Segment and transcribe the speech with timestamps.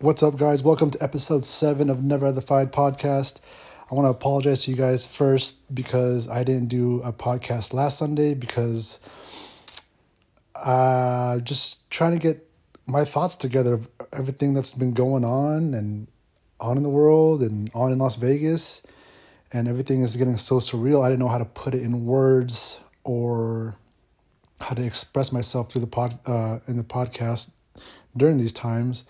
[0.00, 0.64] What's up, guys?
[0.64, 3.38] Welcome to episode seven of Never Fight podcast.
[3.88, 7.98] I want to apologize to you guys first because I didn't do a podcast last
[7.98, 8.98] Sunday because
[10.56, 12.44] uh just trying to get
[12.86, 16.08] my thoughts together of everything that's been going on and
[16.58, 18.82] on in the world and on in Las Vegas
[19.52, 21.04] and everything is getting so surreal.
[21.04, 23.76] I didn't know how to put it in words or
[24.60, 27.50] how to express myself through the pod uh, in the podcast
[28.16, 29.04] during these times.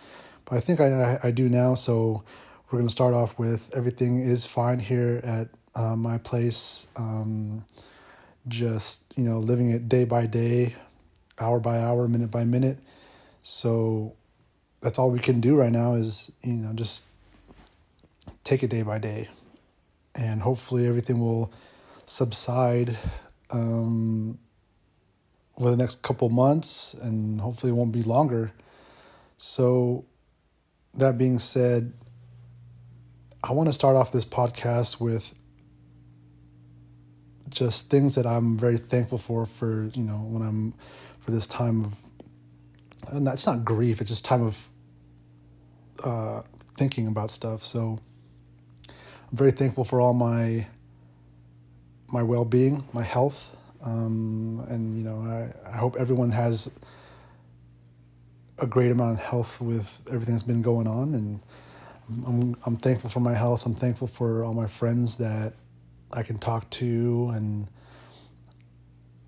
[0.44, 1.74] But I think I, I, do now.
[1.74, 2.22] So
[2.66, 6.86] we're going to start off with everything is fine here at uh, my place.
[6.96, 7.64] Um,
[8.46, 10.74] just, you know, living it day by day,
[11.38, 12.78] hour by hour, minute by minute.
[13.42, 14.14] So
[14.80, 17.04] that's all we can do right now is, you know, just
[18.44, 19.28] take it day by day.
[20.18, 21.52] And hopefully everything will
[22.04, 22.98] subside
[23.50, 24.38] um,
[25.56, 28.52] over the next couple months and hopefully it won't be longer.
[29.36, 30.04] So
[30.94, 31.92] that being said,
[33.42, 35.32] I want to start off this podcast with
[37.50, 40.74] just things that I'm very thankful for for you know when I'm
[41.20, 41.94] for this time of
[43.10, 44.68] it's not grief it's just time of
[46.04, 46.42] uh,
[46.76, 47.98] thinking about stuff so
[49.30, 50.66] I'm very thankful for all my
[52.10, 56.72] my well-being my health um, and you know I, I hope everyone has
[58.58, 61.40] a great amount of health with everything that's been going on, and
[62.26, 63.66] I'm I'm thankful for my health.
[63.66, 65.54] I'm thankful for all my friends that
[66.12, 67.68] I can talk to and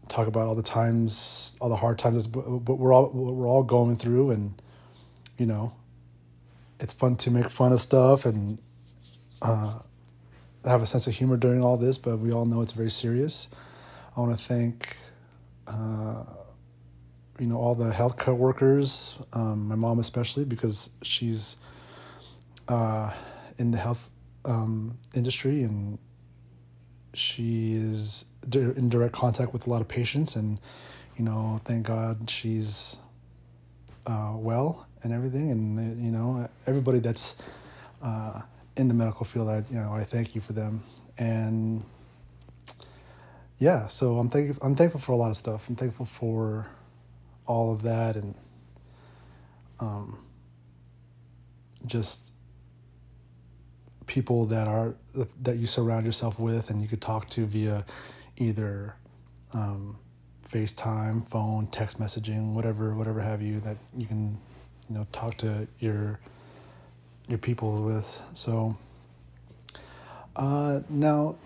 [0.08, 2.26] talk about all the times, all the hard times.
[2.26, 4.60] But we're all we're all going through, and
[5.38, 5.72] you know,
[6.80, 8.58] it's fun to make fun of stuff and
[9.42, 9.78] uh,
[10.64, 11.98] have a sense of humor during all this.
[11.98, 13.48] But we all know it's very serious.
[14.16, 14.96] I want to thank.
[15.66, 16.24] Uh,
[17.40, 21.56] you know all the healthcare workers, um, my mom especially because she's
[22.68, 23.10] uh,
[23.58, 24.10] in the health
[24.44, 25.98] um, industry and
[27.14, 30.60] she is in direct contact with a lot of patients and
[31.16, 32.98] you know thank God she's
[34.06, 37.36] uh, well and everything and you know everybody that's
[38.02, 38.42] uh,
[38.76, 40.82] in the medical field I you know I thank you for them.
[41.18, 41.84] And
[43.58, 45.68] yeah so I'm thankful I'm thankful for a lot of stuff.
[45.68, 46.68] I'm thankful for
[47.46, 48.34] all of that and
[49.80, 50.18] um,
[51.86, 52.32] just
[54.06, 54.94] people that are
[55.42, 57.84] that you surround yourself with and you could talk to via
[58.36, 58.94] either
[59.52, 59.96] um,
[60.46, 64.36] FaceTime, phone, text messaging, whatever, whatever have you that you can,
[64.88, 66.18] you know, talk to your
[67.30, 68.22] your people with.
[68.34, 68.76] So
[70.36, 71.36] uh, now,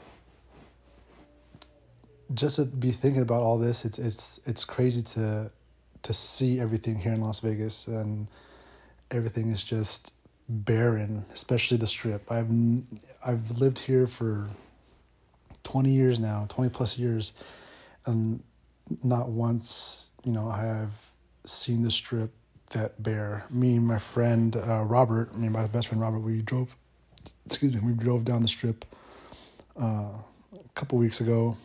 [2.33, 5.51] just to be thinking about all this, it's it's it's crazy to
[6.03, 8.29] to see everything here in Las Vegas, and
[9.11, 10.13] everything is just
[10.49, 12.31] barren, especially the Strip.
[12.33, 12.51] I've
[13.25, 14.49] I've lived here for
[15.63, 17.35] twenty years now, twenty plus years,
[18.07, 18.43] and
[19.03, 21.11] not once, you know, I have
[21.45, 22.33] seen the Strip
[22.75, 23.45] that bear.
[23.51, 26.77] Me and my friend uh, Robert, me and my best friend Robert, we drove.
[27.47, 28.85] Excuse me, we drove down the Strip
[29.81, 30.13] uh,
[30.55, 31.57] a couple weeks ago,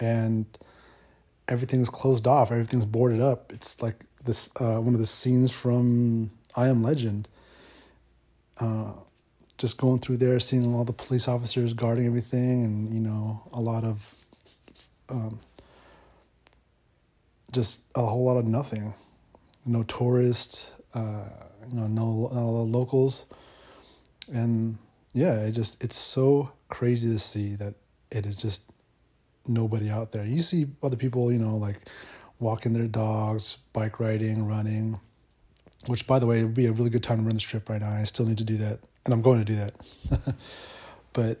[0.00, 0.44] and
[1.46, 3.52] everything's closed off, everything's boarded up.
[3.52, 7.28] It's like this uh, one of the scenes from I Am Legend.
[8.58, 8.92] Uh,
[9.56, 13.60] just going through there, seeing all the police officers guarding everything, and you know a
[13.60, 14.14] lot of,
[15.08, 15.38] um,
[17.52, 18.94] just a whole lot of nothing.
[19.66, 21.28] No tourists, uh,
[21.68, 23.26] you know, no, no locals,
[24.32, 24.78] and
[25.12, 27.74] yeah, it just it's so crazy to see that
[28.10, 28.70] it is just
[29.46, 30.24] nobody out there.
[30.24, 31.80] You see other people, you know, like
[32.40, 35.00] walking their dogs, bike riding, running,
[35.86, 37.80] which by the way, would be a really good time to run the strip right
[37.80, 37.90] now.
[37.90, 40.34] I still need to do that, and I'm going to do that.
[41.12, 41.40] but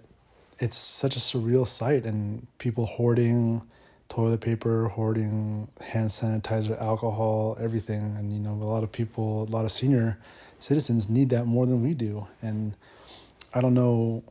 [0.58, 3.62] it's such a surreal sight, and people hoarding
[4.08, 8.16] toilet paper, hoarding hand sanitizer, alcohol, everything.
[8.16, 10.18] And, you know, a lot of people, a lot of senior
[10.58, 12.26] citizens need that more than we do.
[12.42, 12.76] And
[13.52, 14.22] I don't know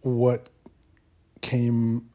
[0.00, 0.48] what
[1.40, 2.08] came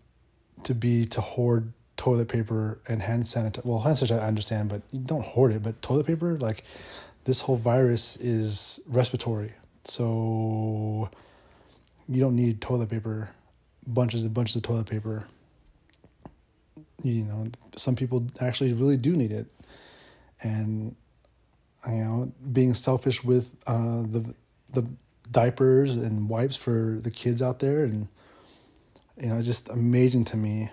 [0.63, 3.65] to be to hoard toilet paper and hand sanitizer.
[3.65, 5.63] Well, hand sanitizer I understand, but you don't hoard it.
[5.63, 6.63] But toilet paper, like
[7.25, 9.53] this whole virus is respiratory,
[9.83, 11.09] so
[12.07, 13.29] you don't need toilet paper,
[13.85, 15.25] bunches and bunches of toilet paper.
[17.03, 19.47] You know, some people actually really do need it,
[20.41, 20.95] and
[21.87, 24.33] you know, being selfish with uh, the
[24.71, 24.87] the
[25.31, 28.07] diapers and wipes for the kids out there and
[29.19, 30.69] you know, it's just amazing to me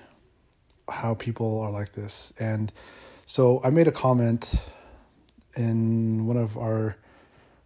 [0.88, 2.32] how people are like this.
[2.38, 2.72] And
[3.24, 4.54] so I made a comment
[5.56, 6.96] in one of our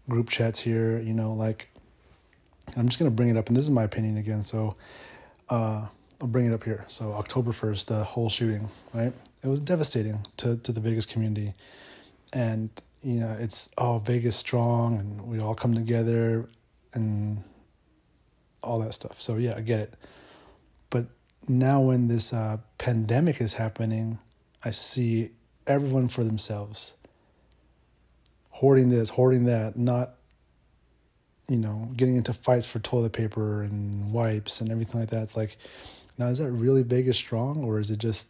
[0.09, 1.69] group chats here, you know, like
[2.77, 4.43] I'm just gonna bring it up, and this is my opinion again.
[4.43, 4.77] So
[5.49, 5.89] uh,
[6.21, 6.85] I'll bring it up here.
[6.89, 9.13] So October first, the whole shooting, right?
[9.43, 11.55] It was devastating to to the Vegas community,
[12.33, 12.71] and
[13.03, 16.49] you know, it's oh Vegas strong, and we all come together,
[16.95, 17.43] and
[18.63, 19.21] all that stuff.
[19.21, 19.95] So yeah, I get it.
[20.91, 21.07] But
[21.49, 24.19] now when this uh, pandemic is happening,
[24.65, 25.31] I see
[25.67, 26.97] everyone for themselves,
[28.51, 30.15] hoarding this, hoarding that, not
[31.49, 35.23] you know, getting into fights for toilet paper and wipes and everything like that.
[35.23, 35.57] It's like,
[36.19, 38.29] now is that really Vegas strong, or is it just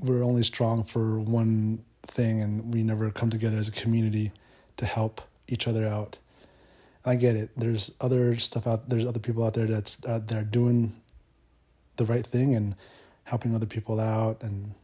[0.00, 4.32] we're only strong for one thing and we never come together as a community
[4.78, 6.18] to help each other out?
[7.04, 7.50] I get it.
[7.56, 8.88] There's other stuff out.
[8.88, 11.00] There's other people out there that's uh, that are doing
[11.96, 12.74] the right thing and
[13.24, 14.74] helping other people out and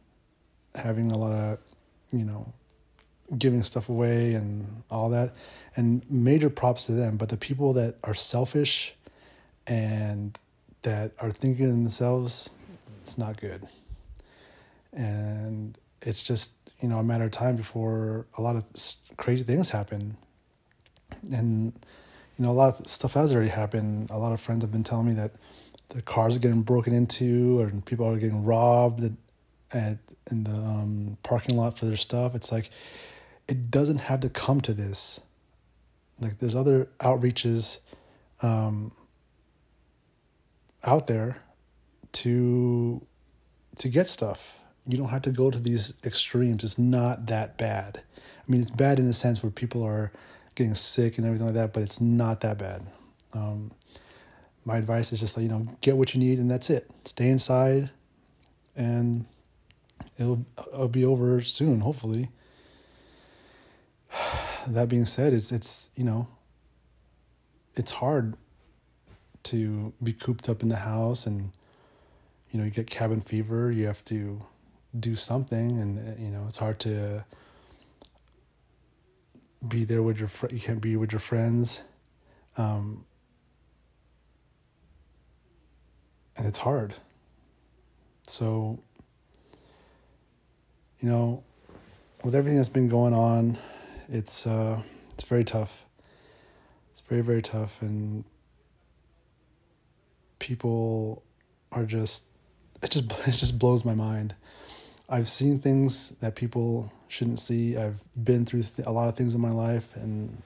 [0.75, 1.59] having a lot of,
[2.11, 2.53] you know,
[3.37, 5.35] giving stuff away and all that.
[5.75, 7.17] And major props to them.
[7.17, 8.95] But the people that are selfish
[9.67, 10.39] and
[10.83, 12.49] that are thinking of themselves,
[13.01, 13.67] it's not good.
[14.93, 18.65] And it's just, you know, a matter of time before a lot of
[19.17, 20.17] crazy things happen.
[21.31, 21.73] And,
[22.37, 24.09] you know, a lot of stuff has already happened.
[24.09, 25.31] A lot of friends have been telling me that
[25.89, 29.03] the cars are getting broken into and people are getting robbed
[29.73, 29.97] at
[30.29, 32.35] in the um, parking lot for their stuff.
[32.35, 32.69] It's like,
[33.47, 35.19] it doesn't have to come to this.
[36.19, 37.79] Like there's other outreaches
[38.41, 38.91] um,
[40.83, 41.37] out there
[42.13, 43.05] to
[43.77, 44.59] to get stuff.
[44.87, 46.63] You don't have to go to these extremes.
[46.63, 48.01] It's not that bad.
[48.17, 50.11] I mean, it's bad in a sense where people are
[50.55, 52.85] getting sick and everything like that, but it's not that bad.
[53.33, 53.71] Um,
[54.65, 56.89] my advice is just like you know, get what you need and that's it.
[57.05, 57.89] Stay inside,
[58.75, 59.25] and
[60.17, 62.29] it'll it'll be over soon, hopefully
[64.67, 66.27] that being said, it's it's you know,
[67.75, 68.35] it's hard
[69.43, 71.51] to be cooped up in the house and
[72.51, 73.71] you know you get cabin fever.
[73.71, 74.41] You have to
[74.99, 77.25] do something, and you know it's hard to
[79.67, 81.83] be there with your fr- you can't be with your friends.
[82.57, 83.05] Um,
[86.35, 86.93] and it's hard.
[88.27, 88.79] So,
[90.99, 91.43] you know,
[92.23, 93.57] with everything that's been going on,
[94.09, 94.81] it's uh,
[95.13, 95.85] it's very tough.
[96.91, 98.25] It's very very tough, and
[100.41, 101.23] people
[101.71, 102.25] are just
[102.83, 104.35] it just it just blows my mind.
[105.07, 107.77] I've seen things that people shouldn't see.
[107.77, 110.41] I've been through th- a lot of things in my life, and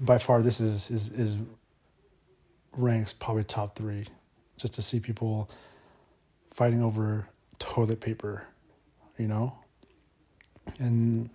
[0.00, 1.36] by far this is is is
[2.76, 4.04] ranks probably top three.
[4.56, 5.48] Just to see people
[6.52, 7.28] fighting over
[7.60, 8.44] toilet paper,
[9.16, 9.56] you know,
[10.80, 11.30] and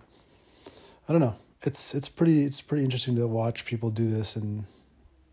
[1.08, 1.36] I don't know.
[1.62, 4.64] It's it's pretty it's pretty interesting to watch people do this and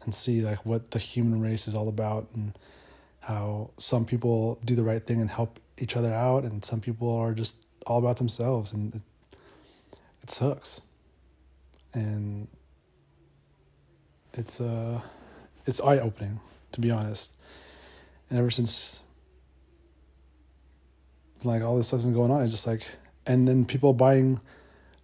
[0.04, 2.58] and see like what the human race is all about and
[3.22, 7.16] how some people do the right thing and help each other out and some people
[7.16, 7.56] are just
[7.86, 9.02] all about themselves and it,
[10.24, 10.82] it sucks.
[11.94, 12.48] And
[14.34, 15.02] it's uh
[15.66, 16.40] it's eye opening
[16.72, 17.34] to be honest.
[18.30, 19.04] And ever since
[21.44, 22.84] like all this stuff's been going on, it's just like
[23.26, 24.40] and then people buying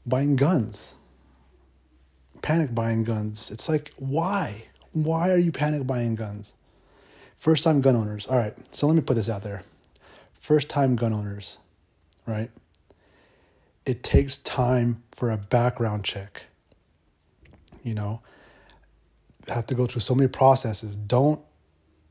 [0.05, 0.97] buying guns,
[2.41, 3.51] panic buying guns.
[3.51, 4.65] It's like, why?
[5.03, 6.53] Why are you panic buying guns?
[7.35, 8.27] First time gun owners.
[8.27, 9.63] All right, so let me put this out there.
[10.39, 11.59] First time gun owners,
[12.25, 12.49] right?
[13.85, 16.45] It takes time for a background check.
[17.83, 18.21] You know,
[19.47, 20.95] have to go through so many processes.
[20.95, 21.41] Don't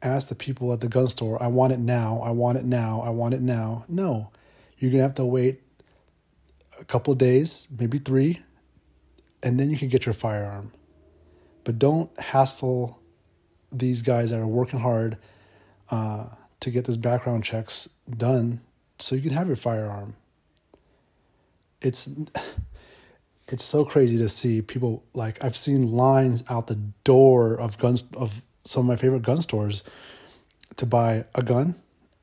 [0.02, 3.02] ask the people at the gun store, I want it now, I want it now,
[3.04, 3.84] I want it now.
[3.88, 4.30] No,
[4.78, 5.62] you're going to have to wait
[6.80, 8.42] a couple days, maybe three,
[9.42, 10.72] and then you can get your firearm.
[11.66, 13.02] But don't hassle
[13.72, 15.18] these guys that are working hard
[15.90, 16.26] uh,
[16.60, 18.60] to get this background checks done
[19.00, 20.14] so you can have your firearm.
[21.82, 22.08] It's
[23.48, 28.04] it's so crazy to see people like I've seen lines out the door of guns
[28.16, 29.82] of some of my favorite gun stores
[30.76, 31.74] to buy a gun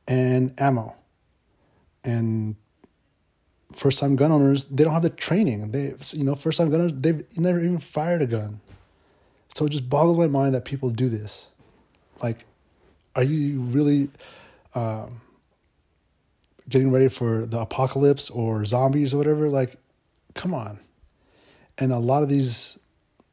[0.07, 0.95] and ammo.
[2.05, 2.55] And
[3.73, 5.71] first time gun owners they don't have the training.
[5.71, 8.61] They you know first time gun owners they've never even fired a gun
[9.55, 11.47] so it just boggles my mind that people do this.
[12.21, 12.45] Like
[13.15, 14.09] are you really
[14.73, 15.21] um,
[16.67, 19.49] getting ready for the apocalypse or zombies or whatever?
[19.49, 19.75] Like
[20.33, 20.79] come on.
[21.77, 22.79] And a lot of these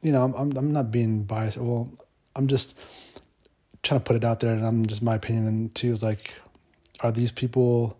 [0.01, 1.57] you know i'm i'm, not being biased.
[1.57, 1.91] Well
[2.35, 2.75] i'm just
[3.83, 6.33] trying to put it out there, and I'm just my opinion too is like,
[6.99, 7.97] are these people,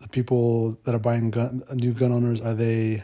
[0.00, 3.02] the people that are buying gun, new gun owners, are they,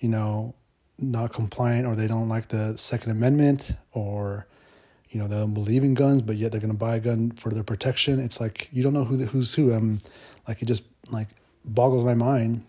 [0.00, 0.54] you know,
[0.98, 4.46] not compliant or they don't like the Second Amendment or,
[5.10, 7.30] you know, they don't believe in guns, but yet they're going to buy a gun
[7.32, 8.18] for their protection.
[8.18, 9.72] It's like you don't know who the, who's who.
[9.72, 9.98] I'm
[10.48, 11.28] like it just like
[11.64, 12.64] boggles my mind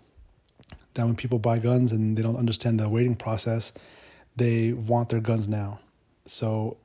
[0.95, 3.71] that when people buy guns and they don't understand the waiting process,
[4.35, 5.79] they want their guns now.
[6.25, 6.77] So,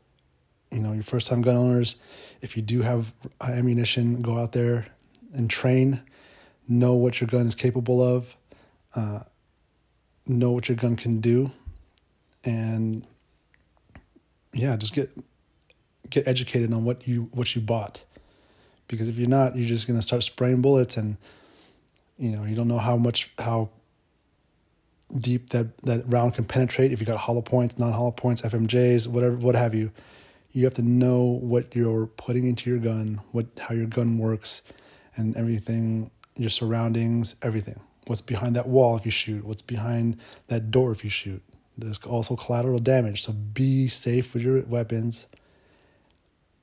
[0.70, 1.96] you know, your first time gun owners,
[2.40, 4.86] if you do have ammunition, go out there
[5.34, 6.02] and train,
[6.68, 8.36] know what your gun is capable of,
[8.94, 9.20] uh,
[10.26, 11.50] know what your gun can do,
[12.44, 13.04] and
[14.52, 15.10] yeah, just get
[16.10, 18.04] get educated on what you what you bought.
[18.88, 21.16] Because if you're not, you're just gonna start spraying bullets and
[22.18, 23.70] you know, you don't know how much how
[25.16, 26.92] deep that, that round can penetrate.
[26.92, 29.90] If you got hollow points, non hollow points, FMJs, whatever, what have you,
[30.52, 34.62] you have to know what you're putting into your gun, what how your gun works,
[35.16, 37.80] and everything, your surroundings, everything.
[38.06, 39.44] What's behind that wall if you shoot?
[39.44, 40.18] What's behind
[40.48, 41.42] that door if you shoot?
[41.78, 43.22] There's also collateral damage.
[43.22, 45.28] So be safe with your weapons,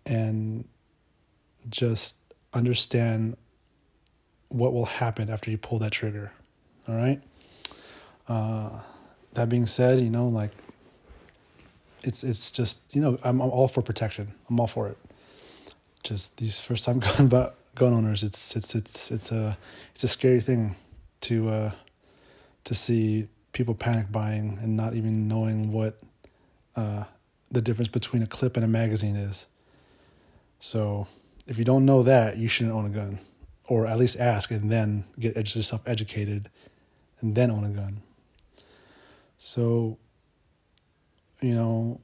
[0.06, 0.68] and
[1.70, 2.18] just
[2.54, 3.38] understand
[4.50, 6.32] what will happen after you pull that trigger.
[6.88, 7.22] All right.
[8.28, 8.82] Uh,
[9.34, 10.52] that being said, you know, like
[12.04, 14.28] it's it's just you know I'm, I'm all for protection.
[14.50, 14.98] I'm all for it.
[16.04, 17.30] Just these first time gun
[17.76, 19.58] gun owners, it's it's it's it's a
[19.94, 20.76] it's a scary thing
[21.22, 21.72] to uh,
[22.66, 26.00] to see people panic buying and not even knowing what
[26.76, 27.04] uh,
[27.52, 29.48] the difference between a clip and a magazine is.
[30.60, 31.08] So
[31.48, 33.20] if you don't know that, you shouldn't own a gun,
[33.68, 36.50] or at least ask and then get yourself educated,
[37.22, 38.02] and then own a gun.
[39.38, 39.98] So,
[41.42, 42.02] you know,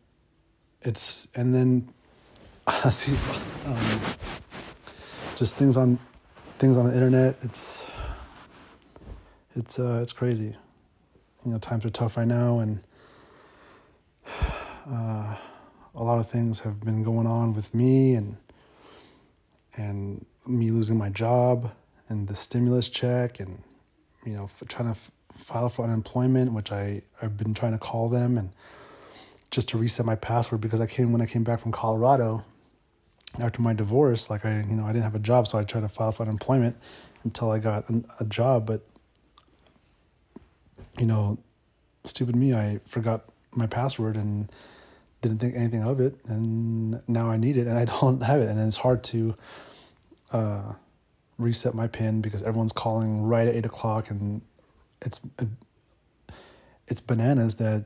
[0.82, 1.90] it's and then
[2.66, 3.14] I see
[3.68, 4.00] um,
[5.36, 6.00] just things on
[6.58, 7.36] things on the internet.
[7.44, 7.92] It's
[9.56, 10.56] it's uh, it's crazy.
[11.46, 12.82] You know, times are tough right now, and
[14.88, 15.36] uh,
[15.96, 18.38] a lot of things have been going on with me, and
[19.78, 21.72] and me losing my job,
[22.10, 23.62] and the stimulus check, and
[24.26, 25.00] you know, trying to
[25.34, 28.52] file for unemployment, which I, I've been trying to call them and
[29.52, 32.44] just to reset my password because I came when I came back from Colorado
[33.40, 35.82] after my divorce, like I, you know, I didn't have a job, so I tried
[35.82, 36.78] to file for unemployment
[37.24, 37.86] until I got
[38.20, 38.66] a job.
[38.66, 38.86] But
[41.00, 41.38] you know,
[42.04, 43.26] stupid me, I forgot
[43.56, 44.52] my password and
[45.22, 48.50] didn't think anything of it, and now I need it and I don't have it,
[48.50, 49.36] and it's hard to
[50.32, 50.74] uh,
[51.38, 54.42] reset my pin because everyone's calling right at eight o'clock and
[55.02, 55.20] it's
[56.88, 57.86] it's bananas that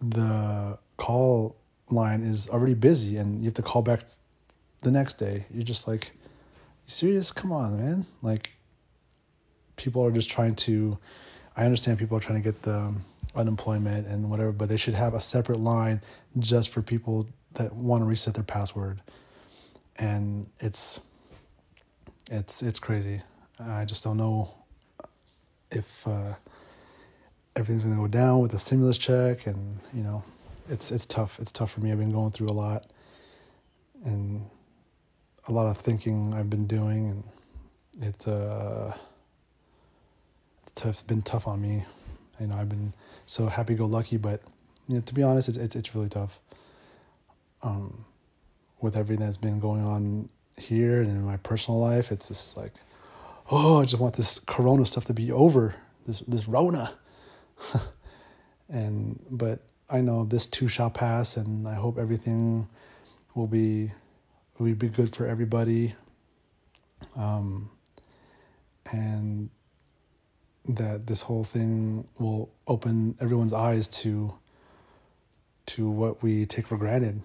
[0.00, 1.56] the call
[1.90, 4.00] line is already busy and you have to call back
[4.82, 5.44] the next day.
[5.52, 6.12] You're just like,
[6.84, 7.32] you serious?
[7.32, 8.06] Come on, man.
[8.22, 8.52] Like,
[9.76, 10.98] people are just trying to,
[11.58, 12.94] I understand people are trying to get the
[13.34, 16.00] unemployment and whatever, but they should have a separate line
[16.38, 19.00] just for people that want to reset their password.
[19.96, 21.00] And it's,
[22.30, 23.20] it's, it's crazy.
[23.60, 24.50] I just don't know
[25.70, 26.34] if uh,
[27.56, 30.22] everything's to go down with the stimulus check, and you know,
[30.68, 31.38] it's it's tough.
[31.40, 31.90] It's tough for me.
[31.90, 32.86] I've been going through a lot,
[34.04, 34.48] and
[35.48, 37.24] a lot of thinking I've been doing, and
[38.00, 38.96] it's uh,
[40.70, 41.06] tough.
[41.06, 41.84] Been tough on me.
[42.40, 42.94] You know, I've been
[43.26, 44.42] so happy go lucky, but
[44.86, 46.40] you know, to be honest, it's it's it's really tough.
[47.62, 48.04] Um,
[48.80, 52.72] with everything that's been going on here and in my personal life, it's just like
[53.50, 55.74] oh, I just want this Corona stuff to be over.
[56.06, 56.92] This this Rona.
[58.68, 59.60] and but
[59.90, 62.68] I know this too shall pass, and I hope everything
[63.34, 63.92] will be
[64.58, 65.94] will be good for everybody.
[67.16, 67.70] Um,
[68.90, 69.50] and
[70.68, 74.34] that this whole thing will open everyone's eyes to
[75.66, 77.20] to what we take for granted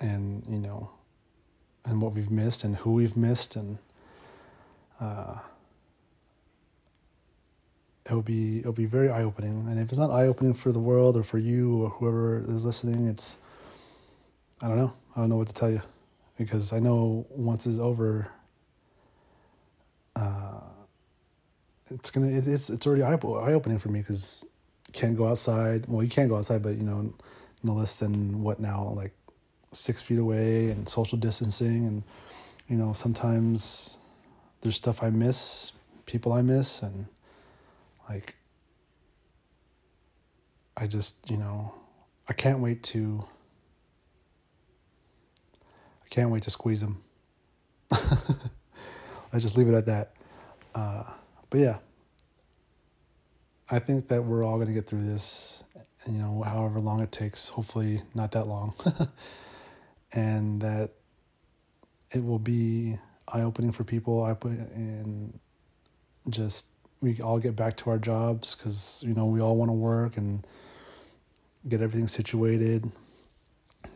[0.00, 0.90] and you know
[1.84, 3.78] and what we've missed and who we've missed and
[5.00, 5.38] uh,
[8.06, 9.66] it'll be it'll be very eye opening.
[9.68, 12.64] And if it's not eye opening for the world or for you or whoever is
[12.64, 13.38] listening, it's
[14.62, 14.92] I don't know.
[15.14, 15.80] I don't know what to tell you
[16.38, 18.30] because I know once it's over,
[21.90, 23.14] it's gonna it, it's it's already eye
[23.52, 24.46] opening for me because
[24.92, 25.86] can't go outside.
[25.88, 27.12] Well, you can't go outside, but you know,
[27.62, 29.12] no less than what now like
[29.72, 32.02] six feet away and social distancing and
[32.68, 33.98] you know sometimes
[34.60, 35.72] there's stuff I miss,
[36.06, 37.06] people I miss, and
[38.08, 38.36] like
[40.76, 41.72] I just, you know,
[42.28, 43.24] I can't wait to
[46.04, 47.02] I can't wait to squeeze them.
[47.90, 48.12] Let's
[49.38, 50.12] just leave it at that.
[50.74, 51.04] Uh,
[51.50, 51.78] but yeah,
[53.70, 55.64] I think that we're all going to get through this,
[56.06, 58.74] you know, however long it takes, hopefully not that long.
[60.12, 60.90] and that
[62.12, 62.96] it will be
[63.28, 64.22] eye opening for people.
[64.22, 65.38] I put in
[66.28, 66.66] just
[67.00, 70.16] we all get back to our jobs because you know we all want to work
[70.16, 70.46] and
[71.68, 72.90] get everything situated.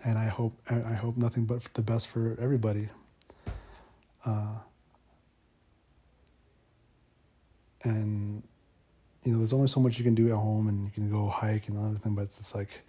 [0.04, 2.88] And I hope I hope nothing but the best for everybody.
[4.24, 4.58] Uh,
[7.84, 8.42] and
[9.24, 11.26] you know, there's only so much you can do at home, and you can go
[11.26, 12.14] hike and everything.
[12.14, 12.80] But it's just like,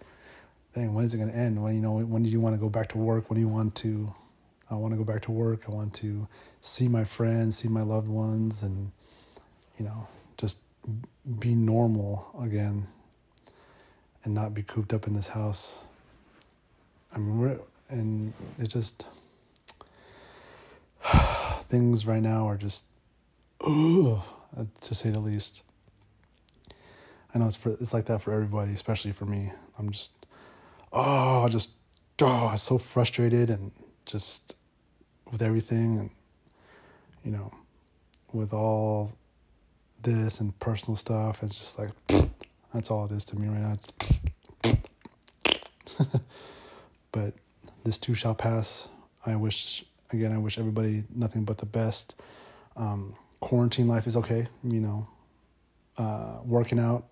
[0.74, 1.62] dang, when is it going to end?
[1.62, 3.28] When you know, when do you want to go back to work?
[3.28, 4.12] When do you want to?
[4.70, 5.64] I want to go back to work.
[5.68, 6.26] I want to
[6.60, 8.90] see my friends, see my loved ones, and
[9.78, 10.08] you know,
[10.38, 10.58] just
[11.38, 12.86] be normal again,
[14.24, 15.82] and not be cooped up in this house.
[17.14, 17.58] I mean, we're
[17.90, 19.06] and it just
[21.64, 22.84] things right now are just,
[23.60, 24.22] ugh,
[24.80, 25.62] to say the least.
[27.34, 29.52] I know it's for it's like that for everybody, especially for me.
[29.78, 30.26] I'm just
[30.92, 31.72] oh, just
[32.20, 33.72] oh, so frustrated and
[34.04, 34.56] just
[35.30, 36.10] with everything and
[37.24, 37.52] you know,
[38.32, 39.12] with all
[40.02, 41.90] this and personal stuff, it's just like
[42.74, 43.78] that's all it is to me right
[44.64, 44.74] now.
[47.12, 47.34] but
[47.84, 48.88] this too shall pass.
[49.24, 52.14] I wish again, I wish everybody nothing but the best.
[52.76, 55.06] Um, quarantine life is okay, you know.
[55.98, 57.04] Uh, working out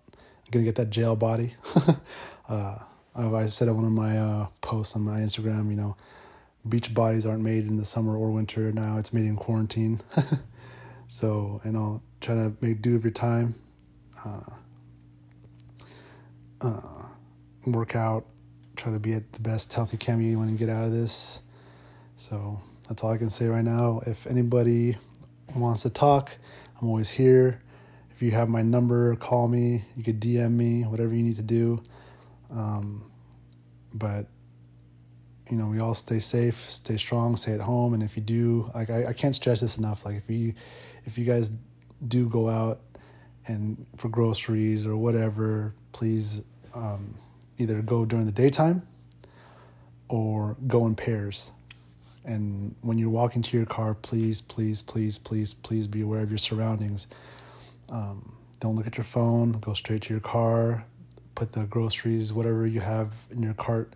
[0.51, 1.55] I'm gonna get that jail body.
[2.49, 2.79] uh,
[3.15, 5.97] I said on one of my uh, posts on my Instagram, you know,
[6.69, 8.73] beach bodies aren't made in the summer or winter.
[8.73, 10.01] Now it's made in quarantine.
[11.07, 13.55] so you know, try to make do of your time.
[14.25, 14.41] Uh,
[16.63, 17.07] uh,
[17.67, 18.27] work out.
[18.75, 20.91] Try to be at the best health you can be when you get out of
[20.91, 21.43] this.
[22.17, 24.01] So that's all I can say right now.
[24.05, 24.97] If anybody
[25.57, 26.31] wants to talk,
[26.81, 27.61] I'm always here.
[28.11, 29.85] If you have my number, call me.
[29.97, 31.83] You could DM me, whatever you need to do.
[32.51, 33.11] Um,
[33.95, 34.27] but
[35.51, 38.71] you know, we all stay safe, stay strong, stay at home, and if you do,
[38.75, 40.05] like I, I can't stress this enough.
[40.05, 40.55] Like if you,
[41.07, 41.51] if you guys
[42.07, 42.81] do go out
[43.47, 47.17] and for groceries or whatever, please um,
[47.59, 48.87] either go during the daytime
[50.09, 51.53] or go in pairs.
[52.25, 56.31] And when you're walking to your car, please, please, please, please, please be aware of
[56.31, 57.07] your surroundings.
[57.89, 59.53] Um, don't look at your phone.
[59.53, 60.85] Go straight to your car.
[61.35, 63.95] Put the groceries, whatever you have in your cart,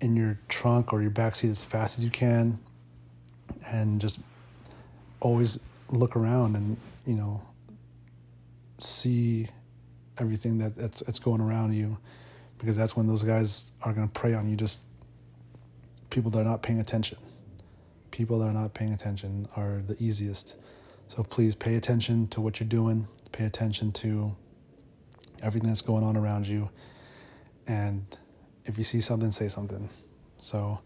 [0.00, 2.58] in your trunk or your back seat as fast as you can,
[3.66, 4.20] and just
[5.20, 5.58] always
[5.90, 7.42] look around and you know
[8.78, 9.48] see
[10.18, 11.96] everything that that's, that's going around you,
[12.58, 14.54] because that's when those guys are going to prey on you.
[14.54, 14.80] Just
[16.10, 17.18] people that are not paying attention.
[18.12, 20.54] People that are not paying attention are the easiest
[21.12, 24.34] so please pay attention to what you're doing, pay attention to
[25.42, 26.70] everything that's going on around you.
[27.66, 28.02] And
[28.64, 29.90] if you see something, say something.
[30.38, 30.80] So,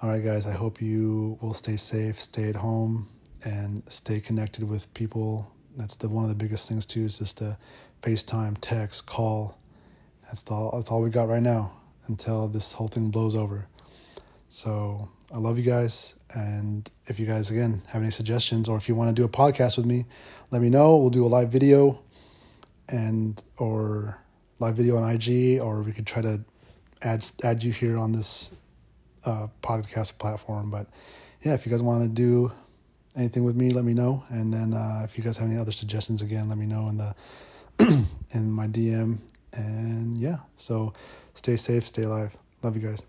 [0.00, 3.08] all right, guys, I hope you will stay safe, stay at home,
[3.44, 5.50] and stay connected with people.
[5.76, 7.04] That's the one of the biggest things too.
[7.04, 7.58] Is just to
[8.02, 9.58] FaceTime, text, call.
[10.28, 10.70] That's all.
[10.76, 11.72] That's all we got right now
[12.06, 13.66] until this whole thing blows over.
[14.48, 16.14] So I love you guys.
[16.34, 19.28] And if you guys, again, have any suggestions or if you want to do a
[19.28, 20.06] podcast with me,
[20.50, 20.96] let me know.
[20.96, 22.00] We'll do a live video
[22.88, 24.18] and or
[24.58, 26.40] live video on IG or we could try to
[27.02, 28.52] add add you here on this
[29.24, 30.70] uh, podcast platform.
[30.70, 30.86] But
[31.42, 32.52] yeah, if you guys want to do
[33.16, 34.24] anything with me, let me know.
[34.28, 36.98] And then uh, if you guys have any other suggestions, again, let me know in
[36.98, 37.14] the
[38.30, 39.18] in my DM.
[39.52, 40.92] And yeah, so
[41.34, 42.36] stay safe, stay alive.
[42.62, 43.06] Love you guys.